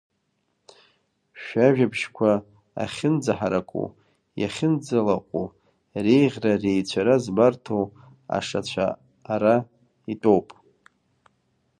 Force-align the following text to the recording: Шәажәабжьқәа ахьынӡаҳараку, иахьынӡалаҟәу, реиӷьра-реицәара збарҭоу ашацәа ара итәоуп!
Шәажәабжьқәа 1.41 2.31
ахьынӡаҳараку, 2.83 3.87
иахьынӡалаҟәу, 4.41 5.47
реиӷьра-реицәара 6.03 7.15
збарҭоу 7.23 7.83
ашацәа 8.37 8.87
ара 9.33 9.55
итәоуп! 10.13 10.47